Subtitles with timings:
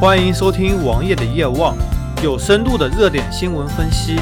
[0.00, 1.76] 欢迎收听王爷的夜望，
[2.24, 4.16] 有深度的热点新闻分析，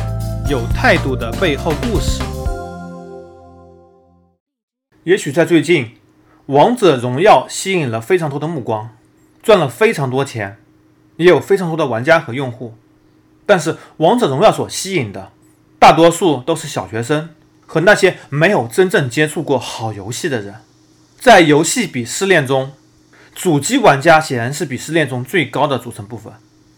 [0.51, 2.21] 有态度的背后故事。
[5.05, 5.85] 也许在最近，
[6.47, 8.91] 《王者荣耀》吸引了非常多的目光，
[9.41, 10.59] 赚了非常多钱，
[11.15, 12.75] 也有非常多的玩家和用户。
[13.47, 15.31] 但是，《王者荣耀》所吸引的
[15.79, 17.29] 大多数都是小学生
[17.65, 20.57] 和那些没有真正接触过好游戏的人。
[21.21, 22.73] 在游戏鄙视链中，
[23.39, 26.33] 主机玩家显然是鄙视链中最高的组成部分。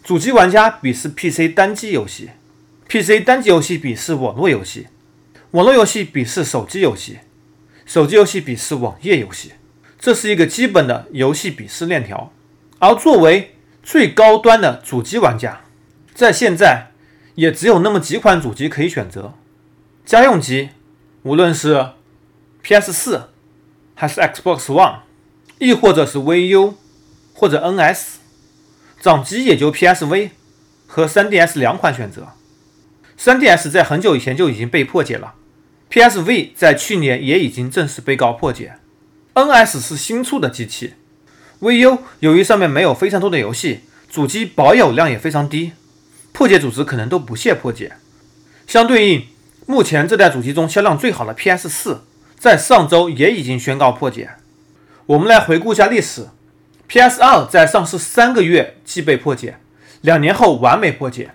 [0.05, 2.29] 主机玩家鄙视 PC 单机游戏
[2.87, 4.89] ，PC 单机游戏鄙视网络游戏，
[5.53, 7.21] 网络游戏鄙视手机游戏，
[7.87, 9.53] 手机游戏鄙视网页游戏。
[9.99, 12.31] 这是一个基本的游戏鄙视链条。
[12.79, 15.63] 而作为最高端的主机玩家，
[16.13, 16.89] 在现在
[17.37, 19.33] 也只有那么几款主机可以选择：
[20.05, 20.69] 家用机，
[21.23, 21.93] 无论是
[22.63, 23.31] PS 四
[23.95, 24.99] 还是 Xbox One。
[25.61, 26.73] 亦或者是 VU
[27.35, 27.99] 或者 NS，
[28.99, 30.31] 掌机也就 PSV
[30.87, 32.29] 和 3DS 两款选择。
[33.19, 35.35] 3DS 在很久以前就已经被破解了
[35.91, 38.77] ，PSV 在去年也已经正式被告破解。
[39.35, 40.95] NS 是新出的机器
[41.61, 45.73] ，VU 由于上面没有非常多的游戏，主机保有量也非常低，
[46.33, 47.93] 破解组织可能都不屑破解。
[48.67, 49.27] 相对应，
[49.67, 51.99] 目前这代主机中销量最好的 PS4，
[52.39, 54.31] 在上周也已经宣告破解。
[55.11, 56.29] 我们来回顾一下历史
[56.87, 59.59] ，PS 二在上市三个月即被破解，
[60.03, 61.33] 两年后完美破解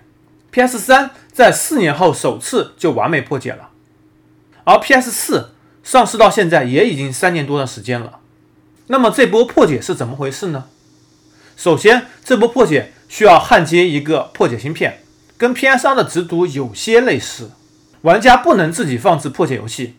[0.50, 3.68] ；PS 三在四年后首次就完美破解了，
[4.64, 5.50] 而 PS 四
[5.84, 8.20] 上市到现在也已经三年多的时间了。
[8.86, 10.64] 那么这波破解是怎么回事呢？
[11.54, 15.02] 首先，这波破解需要焊接一个破解芯片，
[15.36, 17.50] 跟 PS 二的直读有些类似，
[18.00, 19.96] 玩家不能自己放置破解游戏。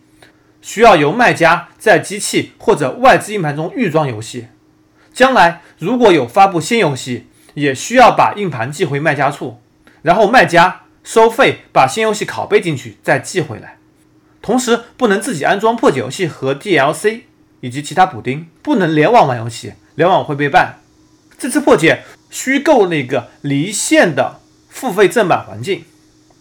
[0.61, 4.47] 需要由卖家在机器或者外置硬盘中预装游戏，
[5.13, 9.61] 将来如果有发布新游戏，也需要把硬盘寄回卖家处，
[10.01, 13.77] 然后卖家收费把新游戏拷贝进去再寄回来。
[14.41, 17.21] 同时不能自己安装破解游戏和 DLC
[17.61, 20.73] 以及其他补丁，不能联网玩游戏，联网会被 ban。
[21.37, 24.39] 这次破解虚构了一个离线的
[24.69, 25.85] 付费正版环境，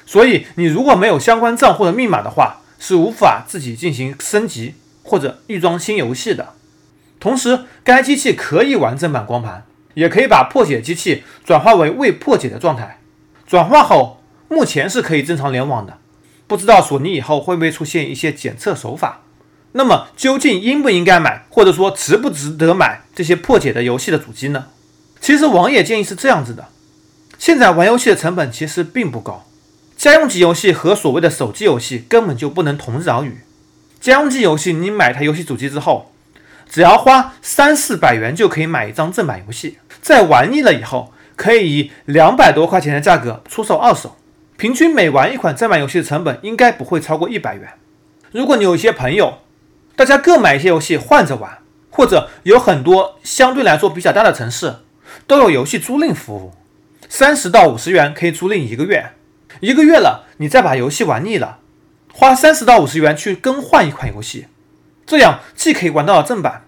[0.05, 2.63] 所以你如果没有相关账户的密码的话。
[2.79, 6.55] 是无法自己进行升级或者预装新游戏的。
[7.19, 9.65] 同时，该机器可以玩正版光盘，
[9.95, 13.01] 也可以把破解机器转化为未破解的状态。
[13.47, 15.99] 转化后，目前是可以正常联网的。
[16.47, 19.23] 不知道索尼以后会不会出现一些检测手法？
[19.73, 24.67] 那么，究竟应不应该买，或者说值不值得买这些破解的游戏的主机呢？
[25.21, 26.69] 其实，王爷建议是这样子的：
[27.39, 29.47] 现在玩游戏的成本其实并不高。
[29.97, 33.41] 家用机游戏和所谓的手机游戏根本就不能同日而语。
[33.99, 36.13] 家用机游戏，你买台游戏主机之后，
[36.69, 44.17] 只要花三四百元就可以买一张正版游戏，在玩腻了以后，可以以两百多块钱的价格出售二手。
[44.59, 47.73] 平均每玩一款正版游戏的成本应该不会超过一百元。
[48.33, 49.39] 如果你有一些朋友，
[49.97, 51.59] 大家各买一些游戏换着玩，
[51.91, 54.77] 或者有很多相对来说比较大的城市
[55.27, 56.53] 都有游戏租赁服务，
[57.09, 59.13] 三十到五十元可以租赁一个月。
[59.61, 61.59] 一个月了，你再把游戏玩腻了，
[62.13, 64.47] 花三十到五十元去更换一款游戏，
[65.07, 66.65] 这样既可以玩到正版，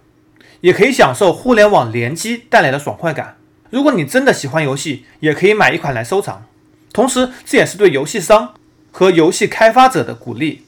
[0.62, 3.36] 也可以享受互联网联机带来的爽快感。
[3.70, 6.46] 如果你真的喜欢游戏，也可以买一款来收藏。
[6.92, 8.54] 同时，这也是对游戏商
[8.90, 10.64] 和游戏开发者的鼓励。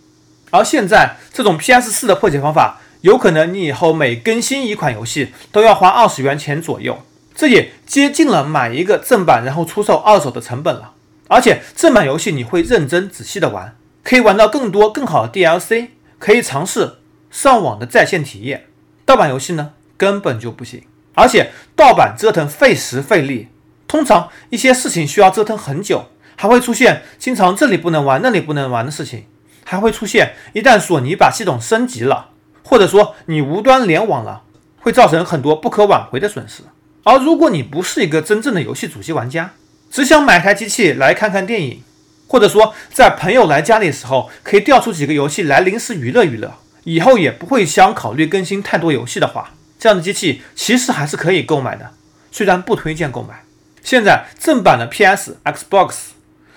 [0.50, 7.02] 而现在这种 PS 四的破解方法，有可能你以后每更新一款游戏都要花二十元钱左右，
[7.34, 10.92] 这也接近了买一个正版然后出售二手的成本了。
[11.30, 16.96] 而且正版游戏你会认真仔细的玩，可以玩到更多更好的 DLC，可以尝试
[17.30, 18.66] 上网的在线体验。
[19.04, 20.82] 盗版游戏呢，根本就不行。
[21.14, 23.46] 而且盗版折腾费时费力，
[23.86, 29.26] 通常一些事情需要折腾很久，还会出现经常这里不能玩那里不能玩的事情，
[29.64, 32.30] 还会出现一旦索尼把系统升级了，
[32.64, 34.42] 或者说你无端联网了，
[34.80, 36.64] 会造成很多不可挽回的损失。
[37.04, 39.52] 而如果你不是一个真正的游戏主机玩家，
[39.90, 41.82] 只想买台机器来看看电影，
[42.28, 46.54] 或者说在朋友来家里的时候可以调出几个游戏来临时娱乐娱乐，
[46.84, 49.50] 以后也不会想考虑更新太多游戏的话，
[49.80, 51.90] 这样的机器其实还是可以购买的，
[52.30, 53.42] 虽然不推荐购买。
[53.82, 55.94] 现在正版的 PS、Xbox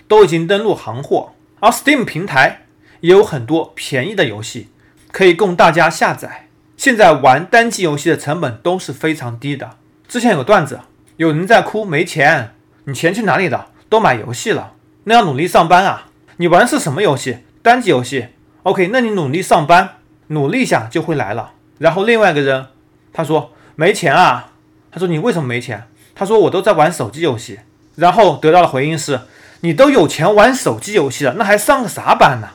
[0.07, 2.65] 都已经登陆行货，而 Steam 平台
[3.00, 4.69] 也有很多便宜的游戏
[5.12, 6.50] 可以供大家下载。
[6.77, 9.77] 现在玩单机游戏的成本都是非常低的。
[10.07, 10.81] 之前有个段子，
[11.18, 12.53] 有人在哭没钱。
[12.85, 13.69] 你钱去哪里了？
[13.89, 16.07] 都买游戏了，那要努力上班啊！
[16.38, 17.39] 你玩的是什么游戏？
[17.62, 18.27] 单机游戏。
[18.63, 19.97] OK，那你努力上班，
[20.27, 21.53] 努力一下就会来了。
[21.77, 22.68] 然后另外一个人
[23.13, 24.51] 他说没钱啊，
[24.91, 25.88] 他说你为什么没钱？
[26.15, 27.59] 他说我都在玩手机游戏。
[27.95, 29.21] 然后得到的回应是：
[29.62, 32.50] 你都有钱玩手机游戏了，那还上个啥班呢？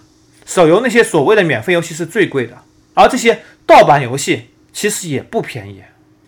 [0.44, 2.58] 手游那些所谓的免费游戏是最贵的，
[2.94, 5.82] 而这些盗版游戏其实也不便宜。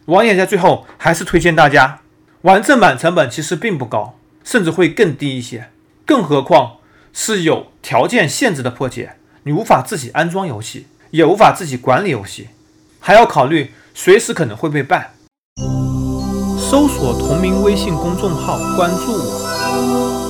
[0.05, 2.01] 王爷在最后还是推荐大家
[2.43, 5.69] 玩正版，成本其实并不高，甚至会更低一些。
[6.07, 6.79] 更何况
[7.13, 12.49] 是有条件限制的破解，你无法自己安装游戏，也无法自己管理游戏，
[12.99, 15.11] 还要考虑随时可能会被办。
[16.59, 20.30] 搜索同名微信公众号，关注我。